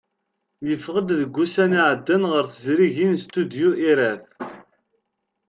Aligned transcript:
Yeffeɣ-d 0.67 1.09
deg 1.19 1.33
ussan 1.43 1.71
iɛeddan 1.79 2.23
ɣer 2.31 2.43
tezrigin 2.47 3.13
Studyu 3.23 3.69
Irath. 3.89 4.29